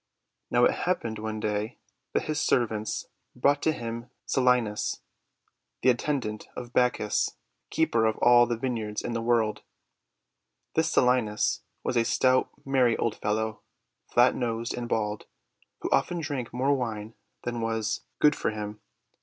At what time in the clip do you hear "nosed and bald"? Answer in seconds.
14.33-15.25